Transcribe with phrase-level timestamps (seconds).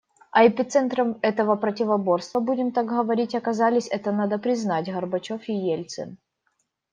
[0.31, 6.17] А эпицентром этого противоборства, будем так говорить, оказались, это надо признать, Горбачев и Ельцин.